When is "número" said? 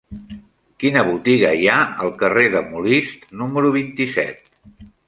3.45-3.75